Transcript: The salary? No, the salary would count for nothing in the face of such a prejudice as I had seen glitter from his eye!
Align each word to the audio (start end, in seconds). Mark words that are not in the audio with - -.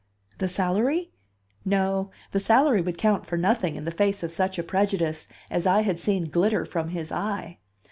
The 0.39 0.47
salary? 0.47 1.11
No, 1.63 2.09
the 2.31 2.39
salary 2.39 2.81
would 2.81 2.97
count 2.97 3.23
for 3.23 3.37
nothing 3.37 3.75
in 3.75 3.85
the 3.85 3.91
face 3.91 4.23
of 4.23 4.31
such 4.31 4.57
a 4.57 4.63
prejudice 4.63 5.27
as 5.47 5.67
I 5.67 5.81
had 5.81 5.99
seen 5.99 6.23
glitter 6.25 6.65
from 6.65 6.89
his 6.89 7.11
eye! 7.11 7.59